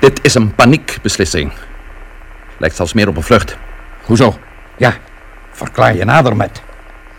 [0.00, 1.52] Dit is een paniekbeslissing.
[2.58, 3.56] Lijkt zelfs meer op een vlucht.
[4.02, 4.38] Hoezo?
[4.76, 4.94] Ja,
[5.50, 6.62] verklaar je nader met.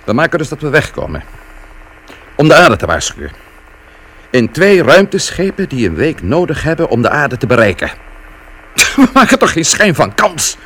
[0.04, 1.24] We maken dus dat we wegkomen.
[2.36, 3.32] Om de aarde te waarschuwen.
[4.30, 7.92] In twee ruimteschepen die een week nodig hebben om de aarde te bereiken.
[8.96, 10.58] We maken toch geen schijn van kans?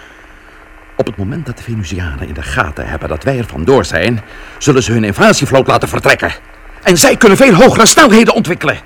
[0.95, 4.21] Op het moment dat de Venusianen in de gaten hebben dat wij er vandoor zijn,
[4.57, 6.33] zullen ze hun invasievloot laten vertrekken.
[6.83, 8.79] En zij kunnen veel hogere snelheden ontwikkelen.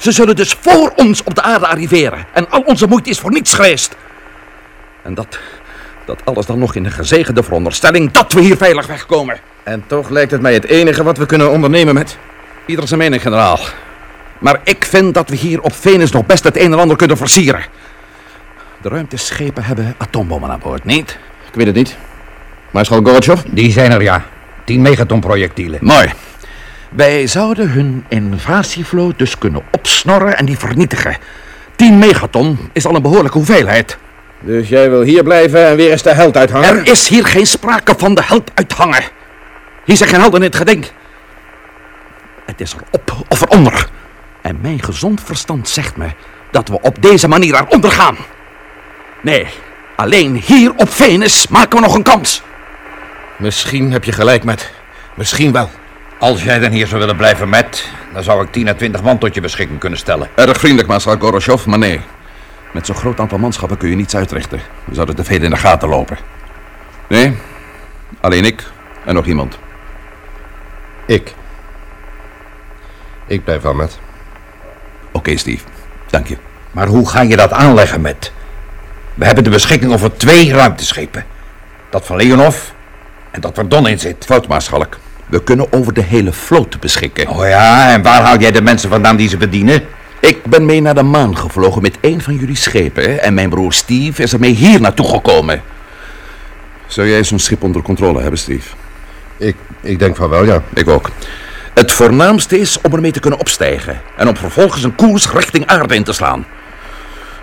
[0.00, 2.26] Ze zullen dus voor ons op de aarde arriveren.
[2.32, 3.96] En al onze moeite is voor niets geweest.
[5.02, 5.38] En dat,
[6.06, 9.38] dat alles dan nog in de gezegende veronderstelling dat we hier veilig wegkomen.
[9.62, 12.16] En toch lijkt het mij het enige wat we kunnen ondernemen met...
[12.66, 13.58] Ieder zijn mening, generaal.
[14.38, 17.16] Maar ik vind dat we hier op Venus nog best het een en ander kunnen
[17.16, 17.64] versieren.
[18.82, 21.18] De ruimteschepen hebben atoombommen aan boord, niet?
[21.46, 21.96] Ik weet het niet.
[22.70, 23.42] Maarschalk Gorbachev?
[23.46, 24.24] Die zijn er ja.
[24.64, 25.78] 10 megaton projectielen.
[25.82, 26.12] Mooi.
[26.90, 31.16] Wij zouden hun invasievloot dus kunnen opsnorren en die vernietigen.
[31.76, 33.98] 10 megaton is al een behoorlijke hoeveelheid.
[34.40, 36.68] Dus jij wil hier blijven en weer eens de held uithangen?
[36.68, 39.02] Er is hier geen sprake van de held uithangen.
[39.84, 40.92] Hier zijn geen helden in het gedenk.
[42.44, 43.88] Het is er op of eronder.
[44.40, 46.06] En mijn gezond verstand zegt me
[46.50, 48.16] dat we op deze manier eronder gaan.
[49.22, 49.46] Nee,
[49.96, 52.42] alleen hier op Venus maken we nog een kans.
[53.36, 54.70] Misschien heb je gelijk met.
[55.14, 55.70] Misschien wel.
[56.20, 59.18] Als jij dan hier zou willen blijven met, dan zou ik 10 à 20 man
[59.18, 60.28] tot je beschikking kunnen stellen.
[60.34, 62.00] Erg vriendelijk, Maarschalk Gorosjov, maar nee.
[62.72, 64.60] Met zo'n groot aantal manschappen kun je niets uitrichten.
[64.84, 66.18] We zouden te veel in de gaten lopen.
[67.08, 67.36] Nee,
[68.20, 68.64] alleen ik
[69.04, 69.58] en nog iemand.
[71.06, 71.34] Ik.
[73.26, 73.98] Ik blijf wel met.
[75.12, 75.64] Oké, Steve.
[76.10, 76.36] Dank je.
[76.70, 78.32] Maar hoe ga je dat aanleggen met?
[79.14, 81.24] We hebben de beschikking over twee ruimteschepen.
[81.90, 82.56] Dat van Leonov
[83.30, 84.24] en dat waar Don in zit.
[84.24, 84.98] Fout, Maarschalk.
[85.30, 87.28] We kunnen over de hele vloot beschikken.
[87.28, 89.82] Oh ja, en waar haal jij de mensen vandaan die ze bedienen?
[90.20, 93.22] Ik ben mee naar de maan gevlogen met een van jullie schepen.
[93.22, 95.62] En mijn broer Steve is ermee hier naartoe gekomen.
[96.86, 98.68] Zou jij zo'n schip onder controle hebben, Steve?
[99.36, 100.62] Ik, ik denk van wel, ja.
[100.74, 101.10] Ik ook.
[101.74, 104.00] Het voornaamste is om ermee te kunnen opstijgen.
[104.16, 106.46] En om vervolgens een koers richting aarde in te slaan.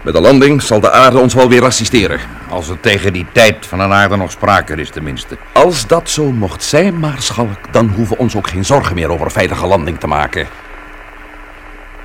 [0.07, 2.19] Met de landing zal de aarde ons wel weer assisteren.
[2.49, 5.37] Als er tegen die tijd van een aarde nog sprake is tenminste.
[5.51, 9.25] Als dat zo mocht zijn, Maarschalk, dan hoeven we ons ook geen zorgen meer over
[9.25, 10.47] een veilige landing te maken.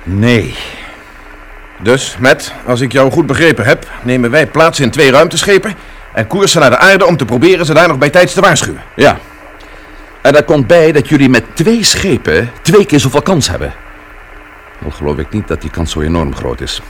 [0.03, 0.55] Nee.
[1.79, 5.73] Dus, met, als ik jou goed begrepen heb, nemen wij plaats in twee ruimteschepen
[6.13, 8.81] en koersen naar de aarde om te proberen ze daar nog bij tijds te waarschuwen.
[8.95, 9.17] Ja.
[10.21, 13.73] En daar komt bij dat jullie met twee schepen twee keer zoveel kans hebben.
[14.83, 16.81] Al geloof ik niet dat die kans zo enorm groot is.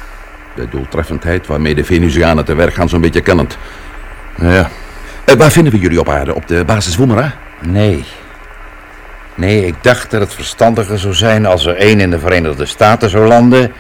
[0.56, 3.58] De doeltreffendheid waarmee de Venusianen te werk gaan zo'n beetje kennend.
[4.36, 4.70] Ja.
[5.26, 6.36] Eh, waar vinden we jullie op aarde?
[6.36, 7.34] Op de basis Woemera?
[7.60, 8.06] Nee.
[9.36, 13.10] Nee, ik dacht dat het verstandiger zou zijn als er één in de Verenigde Staten
[13.10, 13.74] zou landen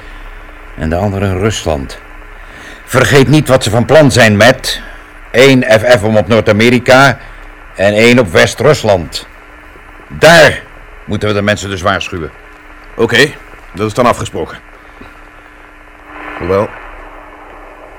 [0.77, 1.99] en de andere in Rusland.
[2.85, 4.81] Vergeet niet wat ze van plan zijn met
[5.31, 7.19] één FF om op Noord-Amerika
[7.75, 9.27] en één op West-Rusland.
[10.07, 10.61] Daar
[11.05, 12.31] moeten we de mensen dus waarschuwen.
[12.95, 13.31] Oké,
[13.73, 14.57] dat is dan afgesproken.
[16.43, 16.69] Hoewel,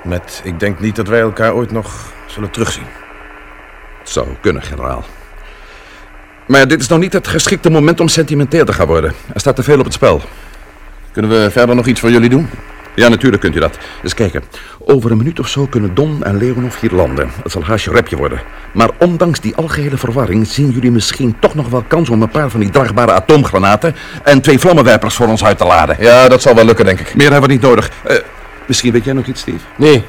[0.03, 2.85] met, ik denk niet dat wij elkaar ooit nog zullen terugzien.
[3.99, 5.03] Het zou kunnen, generaal.
[6.47, 9.13] Maar dit is nog niet het geschikte moment om sentimenteel te gaan worden.
[9.33, 10.21] Er staat te veel op het spel.
[11.11, 12.49] Kunnen we verder nog iets voor jullie doen?
[12.95, 13.77] Ja, natuurlijk kunt u dat.
[14.01, 14.43] Dus kijken.
[14.79, 17.31] Over een minuut of zo kunnen Don en Leonov hier landen.
[17.43, 18.41] Het zal haasje repje worden.
[18.73, 22.49] Maar ondanks die algehele verwarring zien jullie misschien toch nog wel kans om een paar
[22.49, 25.95] van die draagbare atoomgranaten en twee vlammenwerpers voor ons uit te laden.
[25.99, 27.15] Ja, dat zal wel lukken, denk ik.
[27.15, 27.91] Meer hebben we niet nodig.
[28.03, 28.17] Eh,
[28.67, 29.65] misschien weet jij nog iets, Steve?
[29.75, 30.05] Nee.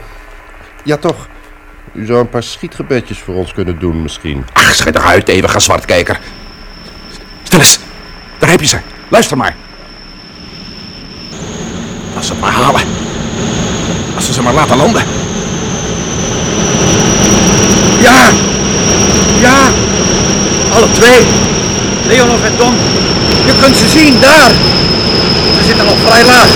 [0.85, 1.29] Ja, toch.
[1.93, 4.45] U zou een paar schietgebedjes voor ons kunnen doen, misschien.
[4.53, 6.21] Ach, schijt eruit, eeuwige zwartkijker.
[7.43, 7.79] Stil eens.
[8.39, 8.79] Daar heb je ze.
[9.09, 9.57] Luister maar.
[12.17, 12.83] Als ze het maar halen.
[14.15, 15.03] Als ze ze maar laten landen.
[18.01, 18.31] Ja!
[19.41, 19.71] Ja!
[20.73, 21.27] Alle twee.
[22.07, 22.75] Leonov en Don,
[23.47, 24.51] Je kunt ze zien, daar.
[25.67, 26.53] bisita ng Frailas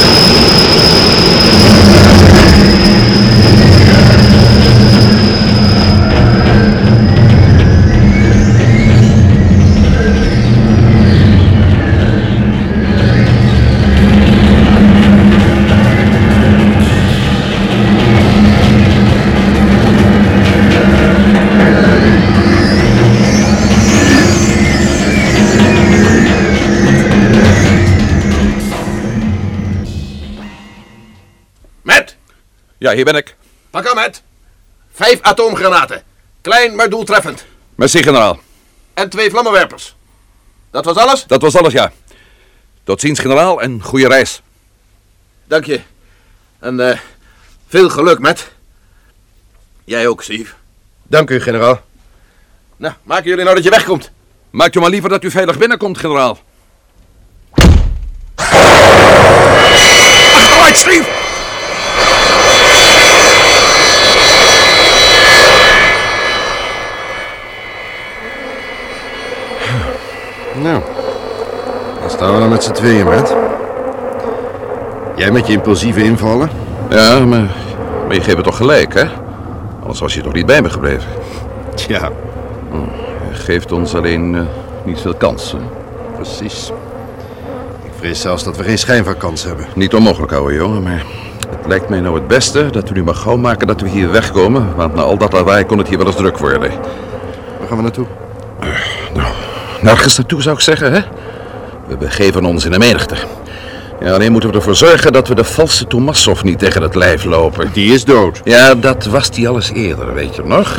[32.80, 33.36] Ja, hier ben ik.
[33.70, 34.22] Pak aan, met.
[34.92, 36.02] Vijf atoomgranaten.
[36.40, 37.44] Klein, maar doeltreffend.
[37.74, 38.40] Merci, generaal.
[38.94, 39.94] En twee vlammenwerpers.
[40.70, 41.24] Dat was alles?
[41.26, 41.92] Dat was alles, ja.
[42.84, 44.42] Tot ziens, generaal, en goede reis.
[45.44, 45.80] Dank je.
[46.58, 46.98] En eh,
[47.68, 48.50] veel geluk, met.
[49.84, 50.54] Jij ook, Steve.
[51.02, 51.80] Dank u, generaal.
[52.76, 54.10] Nou, maken jullie nou dat je wegkomt?
[54.50, 56.38] Maakt u maar liever dat u veilig binnenkomt, generaal.
[60.34, 61.29] Achteruit, Steve!
[70.62, 70.82] Nou,
[72.00, 73.34] dan staan we dan met z'n tweeën, met.
[75.16, 76.50] Jij met je impulsieve invallen?
[76.90, 77.50] Ja, maar,
[78.06, 79.04] maar je geeft het toch gelijk, hè?
[79.80, 81.08] Anders was je toch niet bij me gebleven.
[81.74, 82.10] Tja,
[83.30, 84.40] Je geeft ons alleen eh,
[84.84, 85.52] niet veel kans.
[85.52, 85.58] hè?
[86.14, 86.72] precies.
[87.82, 89.66] Ik vrees zelfs dat we geen schijn van kans hebben.
[89.74, 91.04] Niet onmogelijk, ouwe jongen, maar
[91.50, 94.10] het lijkt mij nou het beste dat we nu maar gauw maken dat we hier
[94.10, 94.74] wegkomen.
[94.76, 96.70] Want na al dat lawaai kon het hier wel eens druk worden.
[97.58, 98.06] Waar gaan we naartoe?
[99.82, 101.00] Nergens naartoe zou ik zeggen, hè?
[101.88, 103.14] We begeven ons in de menigte.
[104.00, 107.24] Ja, alleen moeten we ervoor zorgen dat we de valse Tomassov niet tegen het lijf
[107.24, 107.70] lopen.
[107.72, 108.40] Die is dood.
[108.44, 110.76] Ja, dat was die alles eerder, weet je nog?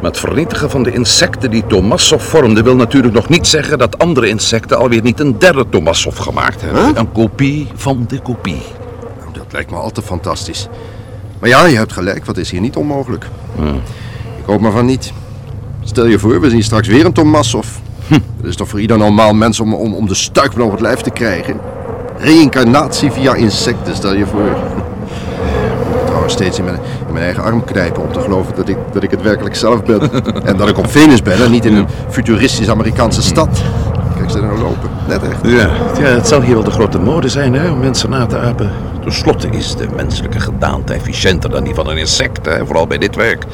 [0.00, 2.62] Maar het vernietigen van de insecten die Tomassov vormde...
[2.62, 6.84] wil natuurlijk nog niet zeggen dat andere insecten alweer niet een derde Tomassov gemaakt hebben.
[6.84, 6.90] Huh?
[6.94, 8.62] Een kopie van de kopie.
[9.20, 10.68] Nou, dat lijkt me al te fantastisch.
[11.38, 13.26] Maar ja, je hebt gelijk, wat is hier niet onmogelijk?
[14.38, 15.12] Ik hoop maar van niet.
[15.84, 17.66] Stel je voor, we zien straks weer een Tomassov.
[18.08, 21.00] Dat is toch voor ieder normaal mens om, om, om de stuik op het lijf
[21.00, 21.60] te krijgen?
[22.18, 24.46] Reïncarnatie via insecten, stel je voor.
[24.46, 28.68] Ik moet trouwens steeds in mijn, in mijn eigen arm knijpen om te geloven dat
[28.68, 30.00] ik, dat ik het werkelijk zelf ben.
[30.48, 33.62] en dat ik op Venus ben en niet in een futuristisch Amerikaanse stad.
[34.16, 35.40] Kijk ze nou lopen, net echt.
[35.42, 38.38] Ja, ja, het zal hier wel de grote mode zijn, hè, om mensen na te
[38.38, 38.70] apen.
[39.02, 42.98] Ten slotte is de menselijke gedaante efficiënter dan die van een insect, hè, vooral bij
[42.98, 43.44] dit werk.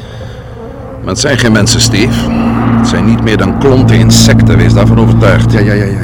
[1.02, 2.30] Maar het zijn geen mensen, Steve.
[2.78, 5.52] Het zijn niet meer dan klonten insecten, wees daarvan overtuigd.
[5.52, 5.98] Ja, ja, ja, ja.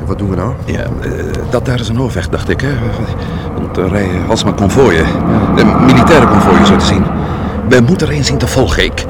[0.00, 0.52] En wat doen we nou?
[0.64, 1.10] Ja, eh,
[1.50, 2.72] dat daar is een hoofdweg, dacht ik, hè.
[3.58, 5.06] Want er rijden alsmaar konvooien.
[5.56, 7.04] De militaire konvooien, zo te zien.
[7.68, 9.04] We moeten er een zien te volgen, ik.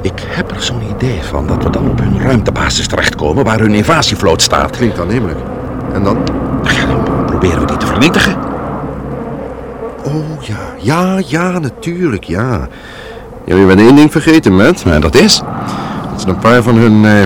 [0.00, 3.44] Ik heb er zo'n idee van dat we dan op hun ruimtebasis terechtkomen...
[3.44, 4.76] waar hun invasievloot staat.
[4.76, 5.38] Klinkt aannemelijk.
[5.92, 6.18] En dan?
[6.62, 8.36] Ja, dan proberen we die te vernietigen.
[10.04, 12.68] Oh ja, ja, ja, natuurlijk, ja.
[13.46, 14.82] Ja, je bent één ding vergeten, Matt.
[14.82, 15.42] En dat is?
[16.10, 17.22] Dat ze een paar van hun eh,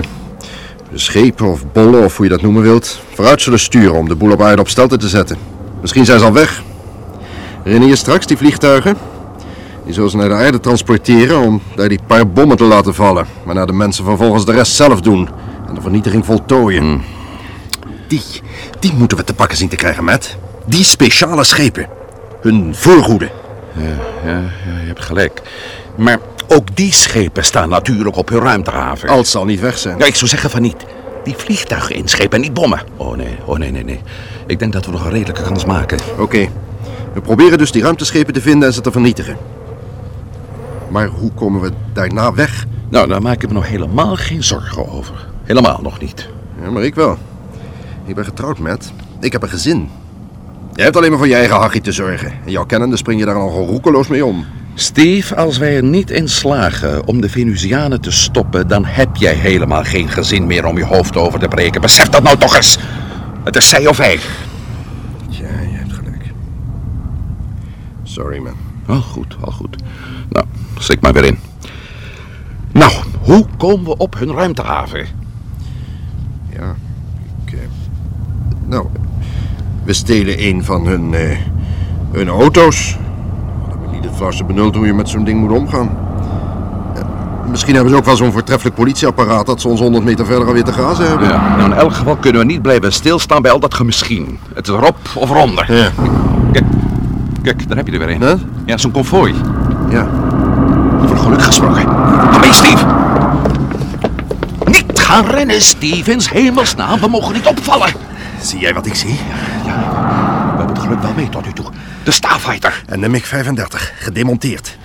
[0.93, 4.31] schepen of bollen, of hoe je dat noemen wilt, vooruit zullen sturen om de boel
[4.31, 5.37] op aarde op stelte te zetten.
[5.81, 6.63] Misschien zijn ze al weg.
[7.63, 8.97] Herinner je straks die vliegtuigen?
[9.85, 13.25] Die zullen ze naar de aarde transporteren om daar die paar bommen te laten vallen.
[13.43, 15.29] Waarna de mensen vervolgens de rest zelf doen
[15.67, 17.01] en de vernietiging voltooien.
[18.07, 18.21] Die,
[18.79, 20.37] die moeten we te pakken zien te krijgen, Matt.
[20.65, 21.87] Die speciale schepen.
[22.41, 23.40] Hun voorgoede.
[23.75, 25.41] Ja, ja, je hebt gelijk.
[25.95, 29.09] Maar ook die schepen staan natuurlijk op hun ruimtehaven.
[29.09, 29.97] Als ze al niet weg zijn.
[29.97, 30.85] Ja, ik zou zeggen van niet.
[31.23, 32.81] Die vliegtuigen inschepen en niet bommen.
[32.97, 34.01] Oh nee, oh nee, nee, nee.
[34.47, 35.99] Ik denk dat we nog een redelijke kans maken.
[36.17, 36.47] Oké.
[37.13, 39.37] We proberen dus die ruimteschepen te vinden en ze te vernietigen.
[40.89, 42.65] Maar hoe komen we daarna weg?
[42.89, 45.27] Nou, daar maak ik me nog helemaal geen zorgen over.
[45.43, 46.29] Helemaal nog niet.
[46.61, 47.17] Ja, maar ik wel.
[48.05, 48.91] Ik ben getrouwd, Matt.
[49.19, 49.89] Ik heb een gezin.
[50.73, 52.31] Jij hebt alleen maar voor je eigen hachie te zorgen.
[52.45, 54.45] En jouw kennende spring je daar nogal roekeloos mee om.
[54.73, 58.67] Steve, als wij er niet in slagen om de Venusianen te stoppen...
[58.67, 61.81] dan heb jij helemaal geen gezin meer om je hoofd over te breken.
[61.81, 62.77] Besef dat nou toch eens.
[63.43, 64.19] Het is zij of wij.
[65.29, 66.23] Ja, je hebt gelijk.
[68.03, 68.53] Sorry, man.
[68.85, 69.75] Al goed, al goed.
[70.29, 70.45] Nou,
[70.77, 71.37] stik maar weer in.
[72.71, 75.05] Nou, hoe komen we op hun ruimtehaven?
[76.49, 76.75] Ja,
[77.45, 77.53] ik...
[77.53, 77.59] eh,
[78.67, 78.87] Nou,
[79.83, 81.37] we stelen een van hun, eh,
[82.11, 82.97] hun auto's.
[83.69, 85.89] Dat ik niet het flauwste benuld hoe je met zo'n ding moet omgaan.
[86.95, 87.01] Eh,
[87.49, 90.63] Misschien hebben ze ook wel zo'n voortreffelijk politieapparaat dat ze ons 100 meter verder alweer
[90.63, 91.27] te grazen hebben.
[91.27, 94.39] Ja, nou in elk geval kunnen we niet blijven stilstaan bij al dat gemisschien.
[94.53, 95.73] Het is erop of eronder.
[95.73, 95.89] Ja.
[96.51, 96.65] Kijk,
[97.41, 98.21] kijk, daar heb je er weer een.
[98.21, 98.33] Huh?
[98.65, 99.33] Ja, zo'n konvooi.
[99.89, 100.07] Ja.
[101.03, 101.85] Over geluk gesproken.
[102.31, 102.85] Kom mee, Steve.
[104.65, 106.11] Niet gaan rennen, Steve.
[106.11, 107.89] In hemelsnaam, we mogen niet opvallen.
[108.41, 109.19] Zie jij wat ik zie?
[109.63, 109.69] We
[110.57, 111.65] hebben het geluk wel mee tot nu toe.
[112.03, 112.83] De Starfighter.
[112.87, 113.63] En de MiG-35,
[113.99, 114.77] gedemonteerd.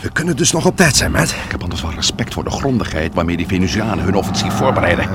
[0.00, 1.30] We kunnen dus nog op tijd zijn, Matt.
[1.30, 5.08] Ik heb anders wel respect voor de grondigheid waarmee die Venusianen hun offensief voorbereiden.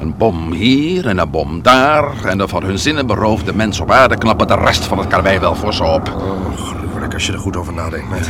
[0.00, 2.24] Een bom hier en een bom daar.
[2.24, 5.38] En de van hun zinnen beroofde mensen op aarde knappen de rest van het karwei
[5.38, 6.08] wel voor ze op.
[6.08, 8.28] Oh, gruwelijk als je er goed over nadenkt, Matt.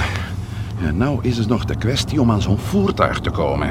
[0.78, 3.70] Ja, nou is het nog de kwestie om aan zo'n voertuig te komen.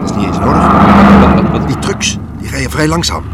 [0.00, 1.66] Dat is niet eens nodig.
[1.66, 3.24] Die trucks, die rijden vrij langzaam.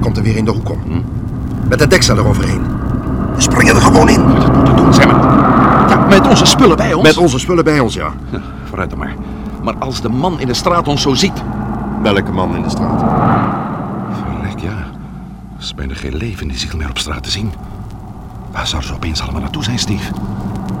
[0.00, 1.04] Komt er weer in de hoek om.
[1.68, 2.62] Met de deksel eroverheen.
[3.34, 4.34] We springen er gewoon in.
[4.34, 5.20] Dat moeten doen, zeg maar.
[5.88, 7.02] Ja, met onze spullen bij ons.
[7.02, 8.12] Met onze spullen bij ons, ja.
[8.30, 9.14] Ja, Vooruit dan maar.
[9.62, 11.42] Maar als de man in de straat ons zo ziet...
[12.02, 13.00] Welke man in de straat?
[14.12, 14.68] Verrek, ja.
[15.56, 17.52] Er is bijna geen levende ziel meer op straat te zien.
[18.52, 20.12] Waar zouden ze opeens allemaal naartoe zijn, Steve?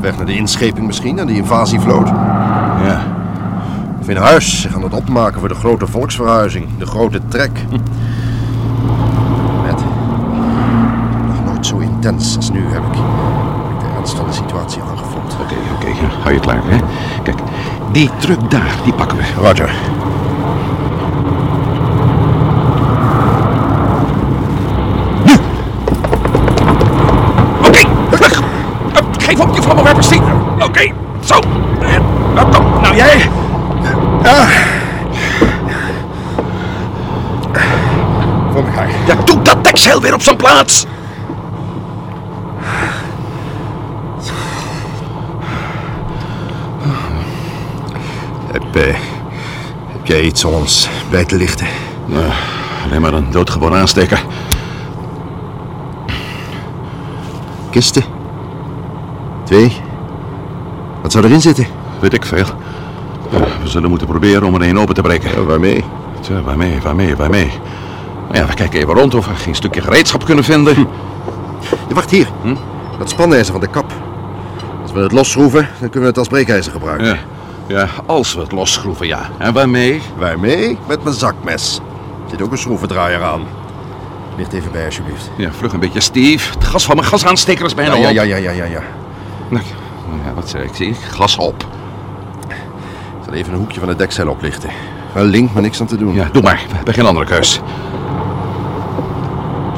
[0.00, 2.08] Weg naar de inscheping misschien, naar die invasievloot.
[2.84, 3.02] Ja.
[4.00, 6.66] Of in huis, zich aan het opmaken voor de grote volksverhuizing.
[6.78, 7.50] De grote trek.
[11.26, 15.36] Nog nooit zo intens als nu heb ik, ik de ernst van de situatie aangevoeld.
[15.42, 15.86] Oké, oké.
[15.86, 16.08] ja.
[16.22, 16.76] Hou je klaar, hè?
[17.22, 17.38] Kijk,
[17.92, 19.22] die truck daar, die pakken we.
[19.40, 19.70] Roger.
[27.66, 27.80] Oké,
[28.10, 28.40] vlug.
[28.92, 30.22] Eh, Geef op je vlammenwerper, Steve.
[30.60, 31.40] Oké, zo.
[32.34, 32.80] Nou, kom.
[32.82, 33.30] Nou, jij.
[38.52, 38.88] Voor elkaar.
[39.06, 40.86] Ja, doe dat deksel weer op zijn plaats.
[48.52, 48.96] Heb, eh,
[49.92, 51.66] heb jij iets om ons bij te lichten?
[52.06, 52.24] Nou,
[52.84, 54.24] alleen maar een doodgeboren aansteker.
[57.70, 58.02] Kisten?
[59.44, 59.76] Twee?
[61.02, 61.66] Wat zou erin zitten?
[62.00, 62.44] Weet ik veel.
[63.62, 65.46] We zullen moeten proberen om er een open te breken.
[65.46, 65.84] waarmee?
[66.20, 67.50] Tja, waarmee, waarmee, waarmee?
[68.28, 70.78] Nou Ja, we kijken even rond of we geen stukje gereedschap kunnen vinden.
[71.88, 72.28] Ja, wacht hier.
[72.98, 73.92] Dat spanijzer van de kap.
[74.82, 77.06] Als we het losschroeven, dan kunnen we het als breekijzer gebruiken.
[77.06, 77.16] Ja,
[77.70, 79.28] ja, als we het losschroeven, ja.
[79.38, 80.02] En waarmee?
[80.16, 80.78] Waarmee?
[80.88, 81.80] Met mijn zakmes.
[82.24, 83.42] Er zit ook een schroevendraaier aan.
[84.36, 85.30] Licht even bij, alsjeblieft.
[85.36, 86.52] Ja, vlug een beetje, Steve.
[86.52, 88.14] Het gas van mijn gasaansteker is bijna Ja, ja, op.
[88.14, 88.82] ja, ja, ja, ja, ja.
[89.48, 89.64] Nou,
[90.24, 90.70] ja, wat zei ik?
[90.74, 90.96] Zie ik?
[91.10, 91.64] Gas op.
[92.48, 94.70] Ik zal even een hoekje van het dekzeil oplichten.
[95.14, 96.14] Een link, maar niks aan te doen.
[96.14, 96.62] Ja, doe maar.
[96.68, 97.60] We hebben geen andere keus.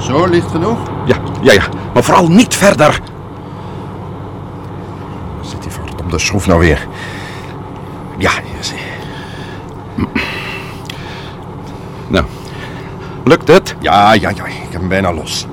[0.00, 0.78] Zo licht genoeg?
[1.06, 1.62] Ja, ja, ja.
[1.94, 3.00] Maar vooral niet verder.
[5.36, 6.86] Waar Zit die verdomde schroef nou weer?
[8.18, 8.30] Ja.
[12.08, 12.24] Nou,
[13.24, 13.74] lukt het?
[13.80, 14.46] Ja, ja, ja.
[14.46, 15.46] Ik heb hem bijna los.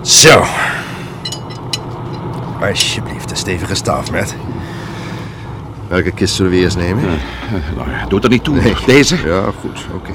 [0.00, 0.42] Zo.
[2.60, 4.36] Alsjeblieft, een stevige staaf, met.
[5.88, 7.04] Welke kist zullen we eerst nemen?
[7.04, 8.54] Eh, Nou ja, doe er niet toe.
[8.60, 8.74] Nee.
[8.86, 9.16] Deze?
[9.28, 10.12] Ja, goed, oké.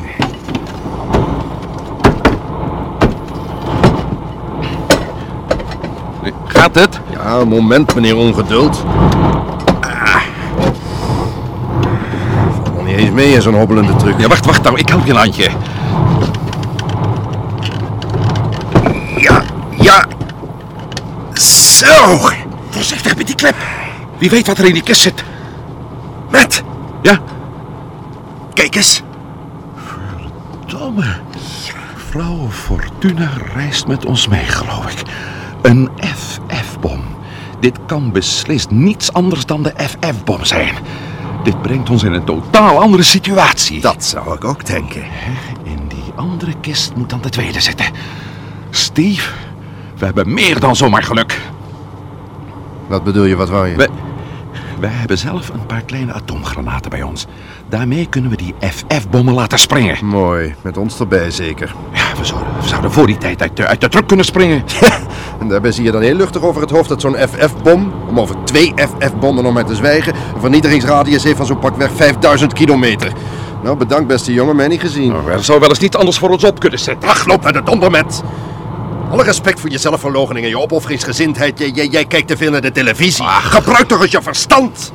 [6.22, 7.00] Nee, Gaat het?
[7.10, 8.84] Ja, een moment, meneer Ongeduld.
[9.82, 10.16] Ah.
[12.54, 14.20] Valt nog niet eens mee in zo'n hobbelende truc.
[14.20, 14.78] Ja, wacht, wacht nou.
[14.78, 15.50] Ik help je een handje.
[19.18, 19.44] ja,
[19.80, 20.06] ja.
[21.34, 22.18] Zo.
[22.70, 23.56] Voorzichtig met die klep.
[24.18, 25.24] Wie weet wat er in die kist zit.
[26.30, 26.64] Met,
[27.02, 27.20] Ja?
[28.54, 29.02] kijk eens.
[30.66, 31.16] Domme.
[32.10, 35.02] Vrouw Fortuna reist met ons mee, geloof ik.
[35.62, 37.02] Een FF-bom.
[37.60, 40.74] Dit kan beslist niets anders dan de FF-bom zijn.
[41.44, 43.82] Dit brengt ons in een totaal andere situatie.
[43.82, 45.04] Dat zou ik ook denken.
[45.64, 47.86] In die andere kist moet dan de tweede zitten.
[48.70, 49.30] Steve,
[49.98, 51.40] we hebben meer dan zomaar geluk.
[52.88, 53.76] Wat bedoel je, wat wou je?
[53.76, 53.90] We,
[54.80, 57.26] wij hebben zelf een paar kleine atoomgranaten bij ons.
[57.70, 60.06] Daarmee kunnen we die FF-bommen laten springen.
[60.06, 61.76] Mooi, met ons erbij zeker.
[61.94, 64.64] Ja, we zouden, we zouden voor die tijd uit de, uit de truck kunnen springen.
[65.42, 68.36] En daarbij zie je dan heel luchtig over het hoofd dat zo'n FF-bom, om over
[68.44, 73.12] twee FF-bommen nog maar te zwijgen, een vernietigingsradius heeft van zo'n pakweg 5000 kilometer.
[73.64, 75.12] Nou, bedankt beste jongen, mij niet gezien.
[75.12, 77.10] Nou, er zou wel eens niet anders voor ons op kunnen zetten.
[77.10, 78.24] Ach, loop naar de donder met.
[79.12, 81.60] Alle respect voor je zelfverloochening en je opofferingsgezindheid.
[81.60, 83.26] Jij, jij, jij kijkt te veel naar de televisie.
[83.26, 84.92] Gebruik toch eens je verstand.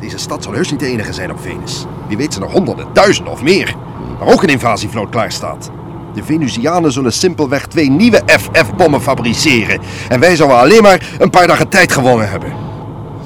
[0.00, 1.84] Deze stad zal heus niet de enige zijn op Venus.
[2.08, 3.74] Wie weet zijn er honderden, duizenden of meer.
[4.18, 5.70] Waar ook een invasievloot klaar staat.
[6.14, 9.80] De Venusianen zullen simpelweg twee nieuwe FF-bommen fabriceren.
[10.08, 12.52] En wij zouden alleen maar een paar dagen tijd gewonnen hebben.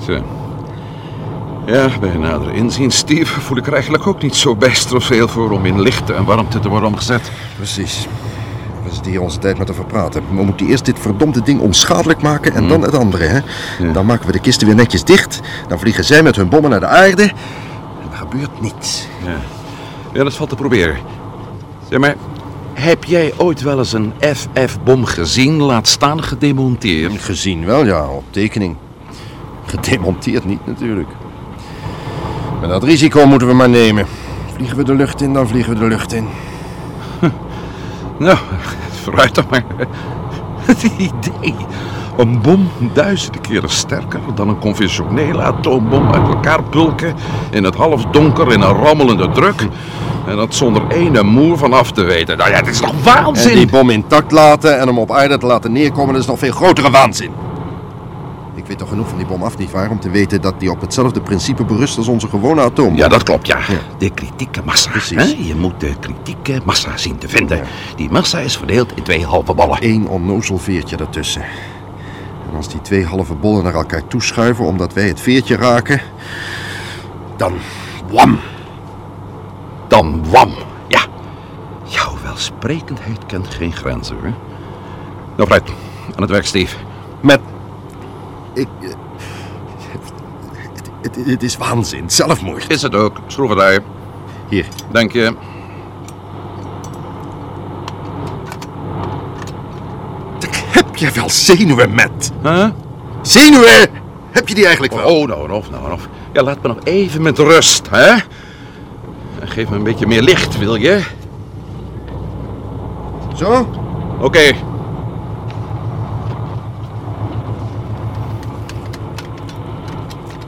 [0.07, 0.23] Zo.
[1.67, 5.51] Ja, bij nader inzien, Steve, voel ik er eigenlijk ook niet zo bijster veel voor
[5.51, 7.31] om in lichte en warmte te worden omgezet.
[7.57, 8.07] Precies.
[8.85, 10.23] We zitten hier onze tijd met te verpraten.
[10.35, 13.41] We moeten eerst dit verdomde ding onschadelijk maken en dan het andere, hè?
[13.93, 15.41] Dan maken we de kisten weer netjes dicht.
[15.69, 17.23] Dan vliegen zij met hun bommen naar de aarde.
[17.23, 19.07] En er gebeurt niets.
[19.25, 19.37] Ja.
[20.13, 20.97] ja, dat valt te proberen.
[21.89, 22.17] Zeg maar,
[22.75, 27.21] heb jij ooit wel eens een FF-bom gezien, laat staan gedemonteerd?
[27.23, 28.77] Gezien wel, ja, op tekening.
[29.67, 31.09] Gedemonteerd niet, natuurlijk.
[32.61, 34.07] Maar dat risico moeten we maar nemen.
[34.55, 36.27] Vliegen we de lucht in, dan vliegen we de lucht in.
[38.19, 38.39] Nou,
[39.03, 39.65] vooruit dan maar.
[40.67, 41.55] Het idee
[42.17, 47.15] Een bom duizenden keren sterker dan een conventionele atoombom uit elkaar pulken
[47.51, 49.67] in het halfdonker in een rammelende druk.
[50.27, 52.39] En dat zonder ene moer van af te weten.
[52.39, 53.55] Nou ja, het is toch En waanzin?
[53.55, 56.53] die bom intact laten en hem op aarde te laten neerkomen, dat is nog veel
[56.53, 57.31] grotere waanzin.
[58.55, 59.91] Ik weet toch genoeg van die bom af, nietwaar?
[59.91, 62.97] Om te weten dat die op hetzelfde principe berust als onze gewone atoombom.
[62.97, 63.59] Ja, dat klopt, ja.
[63.99, 64.91] De kritieke massa.
[64.91, 65.17] Precies.
[65.17, 65.45] Hè?
[65.47, 67.61] Je moet de kritieke massa zien te vinden.
[67.97, 69.79] Die massa is verdeeld in twee halve ballen.
[69.81, 71.43] Eén onnozel veertje ertussen.
[72.55, 76.01] En als die twee halve bollen naar elkaar toeschuiven omdat wij het veertje raken,
[77.37, 77.55] dan
[78.11, 78.39] wam.
[79.89, 80.55] Dan wam.
[80.89, 81.01] Ja.
[81.85, 84.23] Jouw welsprekendheid kent geen grenzen, hoor.
[84.25, 84.35] Nou,
[85.37, 85.69] vooruit.
[86.15, 86.77] Aan het werk, Steve.
[87.21, 87.41] Met.
[88.53, 88.69] Ik.
[88.83, 88.89] eh,
[90.73, 92.71] Het, het, het is waanzin, zelfmoord.
[92.71, 93.17] Is het ook.
[93.27, 93.83] Schroevendraaier.
[94.49, 95.35] Hier, Dank je.
[100.99, 102.33] Heb je wel zenuwen met?
[102.43, 102.69] Huh?
[103.23, 103.89] Zenuwen!
[104.31, 105.05] Heb je die eigenlijk wel?
[105.05, 105.99] Oh, nou, nou, nou, nou.
[106.33, 108.11] Ja, laat me nog even met rust, hè?
[109.41, 111.03] En Geef me een beetje meer licht, wil je?
[113.35, 113.69] Zo?
[114.21, 114.53] Oké.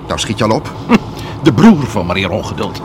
[0.07, 0.71] Nou, schiet je al op.
[1.43, 2.83] De broer van meneer Ongeduld.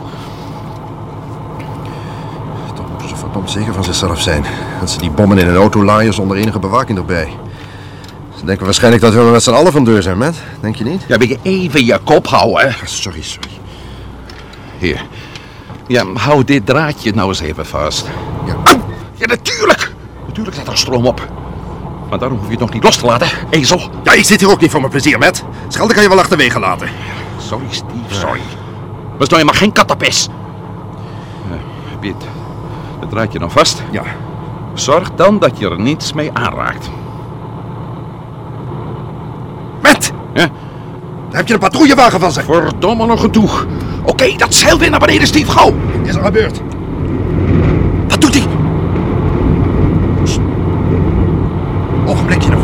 [2.74, 4.44] Toch moeten ze verdomd zeker van zichzelf zijn.
[4.80, 7.32] Dat ze die bommen in een auto laaien zonder enige bewaking erbij.
[8.42, 10.36] Ze denken waarschijnlijk dat we met z'n allen van deur zijn, Matt.
[10.60, 11.02] Denk je niet?
[11.06, 12.86] Ja, wil je even je kop houden, hè?
[12.86, 13.50] Sorry, sorry.
[14.78, 15.06] Hier.
[15.86, 18.06] Ja, hou dit draadje nou eens even vast.
[18.46, 18.56] Ja.
[19.14, 19.92] Ja, natuurlijk.
[20.26, 21.28] Natuurlijk staat er stroom op.
[22.10, 23.80] Maar daarom hoef je het nog niet los te laten, ezel.
[24.04, 25.44] Ja, ik zit hier ook niet voor mijn plezier, Matt.
[25.68, 26.88] Schelden kan je wel achterwege laten.
[27.38, 28.40] Sorry, Steve, sorry.
[29.12, 30.28] Maar is nou helemaal geen kattenpis.
[31.48, 31.56] Uh,
[31.90, 32.14] heb je
[33.00, 33.82] het, draadje dan vast?
[33.90, 34.02] Ja.
[34.74, 36.90] Zorg dan dat je er niets mee aanraakt.
[40.32, 40.50] Daar
[41.30, 42.44] heb je een patrouillewagen van zich.
[42.44, 43.48] Verdomme nog een toe.
[44.04, 45.50] Oké, dat zeilt weer naar beneden, Steve.
[45.50, 45.72] Gauw.
[46.02, 46.60] Is er gebeurd?
[48.08, 48.46] Wat doet hij?
[52.06, 52.60] Ogenblikje nog.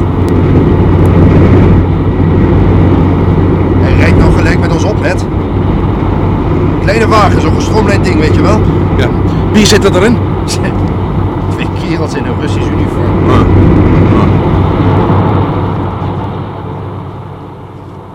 [3.80, 5.24] Hij rijdt nog gelijk met ons op, Matt.
[6.82, 8.60] Kleine wagen, zo'n gestroomlijnd ding, weet je wel?
[8.96, 9.08] Ja.
[9.52, 10.18] Wie zit er erin?
[11.50, 13.08] Twee kerels in een Russisch uniform.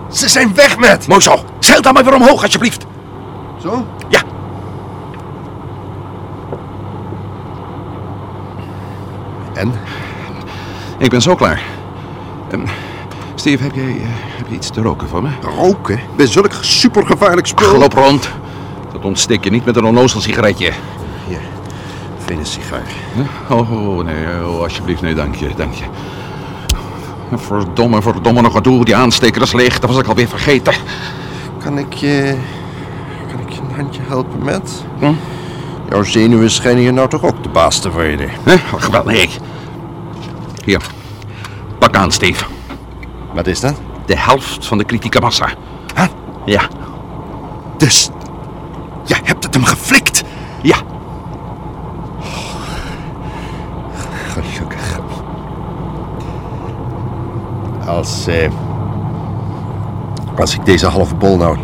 [0.08, 0.30] Ze
[0.90, 1.08] Matt!
[1.08, 1.46] Mooi zo.
[1.60, 2.86] Zeil dan maar weer omhoog, alsjeblieft.
[3.62, 3.88] Zo?
[4.10, 4.22] Ja.
[9.54, 9.74] En?
[10.98, 11.62] Ik ben zo klaar.
[12.52, 12.66] Ehm,
[13.36, 14.02] Steve, heb jij, eh,
[14.38, 15.30] heb je iets te roken voor me?
[15.42, 16.00] Roken?
[16.16, 17.78] Bij zulk supergevaarlijk spul.
[17.78, 18.30] Loop rond.
[18.92, 20.72] Dat ontsteek je niet met een onnozel sigaretje.
[21.28, 21.42] Hier,
[22.26, 22.92] fijne sigaar.
[23.16, 23.60] Huh?
[23.60, 25.84] Oh, oh, nee, oh, alsjeblieft, nee, dank je, dank je.
[27.40, 28.86] Verdomme, verdomme nog wat doe.
[28.86, 30.74] Die aansteker is leeg, dat was ik alweer vergeten.
[31.64, 32.38] Kan ik je...
[33.32, 34.84] Kan ik je een handje helpen met?
[35.00, 35.14] Hm?
[35.90, 38.30] Jouw zenuwen schijnen je nou toch ook de baas te worden.
[38.46, 38.74] Huh?
[38.74, 39.30] Ach, wel, nee.
[40.66, 40.82] Hier,
[41.80, 42.46] pak aan, Steve.
[43.34, 43.76] Wat is dat?
[44.06, 45.50] De helft van de kritieke massa.
[45.96, 46.06] Huh?
[46.46, 46.68] Ja,
[47.78, 48.10] Dus...
[49.06, 50.24] Jij hebt het hem geflikt!
[50.62, 50.78] ja.
[57.94, 58.28] Als...
[58.28, 58.50] eh,
[60.38, 61.58] als ik deze halve bol nou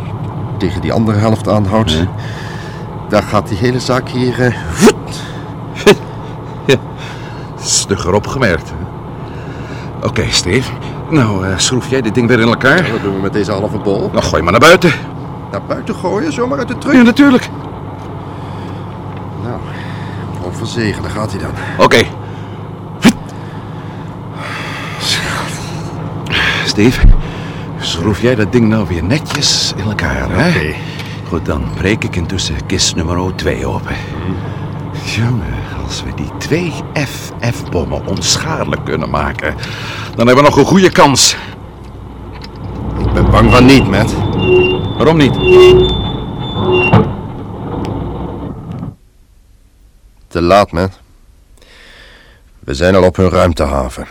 [0.58, 1.92] tegen die andere helft aanhoud...
[1.92, 2.06] Ja.
[3.10, 4.42] dan gaat die hele zaak hier...
[4.42, 4.56] eh,
[7.62, 8.70] Stugger opgemerkt.
[8.70, 8.76] hè?
[10.08, 10.72] Oké, Steve.
[11.10, 12.92] Nou, eh, schroef jij dit ding weer in elkaar?
[12.92, 14.10] wat doen we met deze halve bol?
[14.13, 14.92] Nou, gooi maar naar buiten.
[15.52, 16.94] Naar buiten gooien, zomaar uit de truck?
[16.94, 17.50] Ja, natuurlijk.
[19.44, 19.60] Nou,
[20.44, 21.52] onverzegen, daar gaat hij dan.
[21.86, 21.98] Oké.
[26.65, 27.02] Steve,
[27.80, 30.76] schroef jij dat ding nou weer netjes in elkaar, hè?
[31.28, 33.95] Goed, dan breek ik intussen kist nummer 2 open.
[35.04, 39.56] Jongen, als we die twee FF-bommen onschadelijk kunnen maken,
[40.15, 41.36] dan hebben we nog een goede kans.
[43.00, 44.13] Ik ben bang van niet, Matt.
[44.98, 45.34] Waarom niet?
[50.28, 51.00] Te laat, Matt.
[52.60, 54.08] We zijn al op hun ruimtehaven.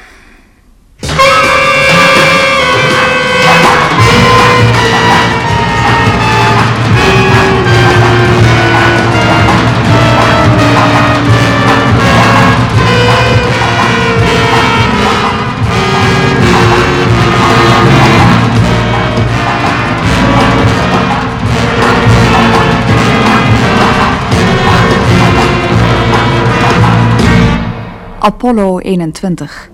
[28.29, 29.71] Apollo 21.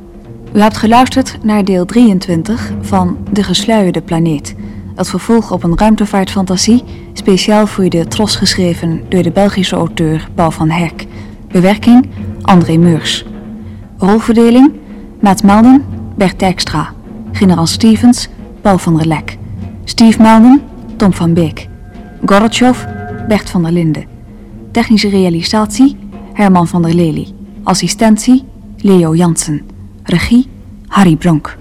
[0.53, 4.55] U hebt geluisterd naar deel 23 van De Gesluierde Planeet.
[4.95, 10.51] Het vervolg op een ruimtevaartfantasie, speciaal voor de Tros geschreven door de Belgische auteur Paul
[10.51, 11.07] van Herk.
[11.49, 12.09] Bewerking
[12.43, 13.25] André Meurs.
[13.99, 14.73] Rolverdeling
[15.21, 15.85] Maat Melden,
[16.17, 16.93] Bert Dijkstra.
[17.33, 18.29] Generaal Stevens,
[18.61, 19.37] Paul van der Lek.
[19.85, 20.63] Steve Melden,
[20.97, 21.69] Tom van Beek.
[22.25, 22.85] Gorotjov,
[23.29, 24.05] Bert van der Linden.
[24.71, 25.97] Technische realisatie
[26.33, 27.43] Herman van der Lely.
[27.67, 28.45] Assistentie
[28.83, 29.63] Leo Jansen.
[30.07, 30.49] Regie
[30.91, 31.57] Harry Bronk.